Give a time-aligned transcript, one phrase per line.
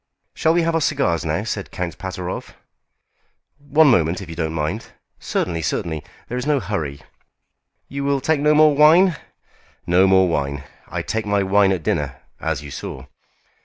[0.33, 2.55] "Shall we have our cigars now?" said Count Pateroff.
[3.59, 4.87] "One moment, if you don't mind."
[5.19, 6.03] "Certainly, certainly.
[6.27, 7.03] There is no hurry."
[7.87, 9.15] "You will take no more wine?"
[9.85, 10.63] "No more wine.
[10.87, 13.05] I take my wine at dinner, as you saw."